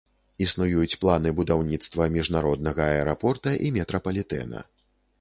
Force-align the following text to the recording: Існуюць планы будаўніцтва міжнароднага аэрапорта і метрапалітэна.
Існуюць 0.45 0.97
планы 1.03 1.33
будаўніцтва 1.41 2.09
міжнароднага 2.17 2.91
аэрапорта 2.97 3.57
і 3.67 3.75
метрапалітэна. 3.81 4.69